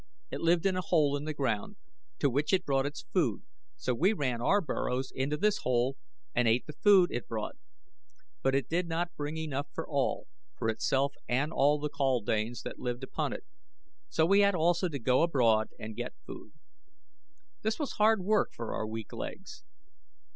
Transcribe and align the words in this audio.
It 0.31 0.41
lived 0.41 0.65
in 0.65 0.75
a 0.75 0.81
hole 0.81 1.15
in 1.15 1.25
the 1.25 1.31
ground, 1.35 1.75
to 2.17 2.27
which 2.31 2.53
it 2.53 2.65
brought 2.65 2.87
its 2.87 3.03
food, 3.13 3.43
so 3.77 3.93
we 3.93 4.13
ran 4.13 4.41
our 4.41 4.59
burrows 4.59 5.11
into 5.13 5.37
this 5.37 5.59
hole 5.59 5.95
and 6.33 6.47
ate 6.47 6.65
the 6.65 6.73
food 6.73 7.11
it 7.11 7.27
brought; 7.27 7.55
but 8.41 8.55
it 8.55 8.67
did 8.67 8.87
not 8.87 9.15
bring 9.15 9.37
enough 9.37 9.67
for 9.71 9.87
all 9.87 10.25
for 10.57 10.69
itself 10.69 11.13
and 11.29 11.53
all 11.53 11.77
the 11.79 11.87
kaldanes 11.87 12.63
that 12.63 12.79
lived 12.79 13.03
upon 13.03 13.31
it, 13.31 13.43
so 14.09 14.25
we 14.25 14.39
had 14.39 14.55
also 14.55 14.89
to 14.89 14.97
go 14.97 15.21
abroad 15.21 15.69
and 15.77 15.95
get 15.95 16.15
food. 16.25 16.53
This 17.61 17.77
was 17.77 17.91
hard 17.99 18.23
work 18.23 18.53
for 18.55 18.73
our 18.73 18.87
weak 18.87 19.13
legs. 19.13 19.63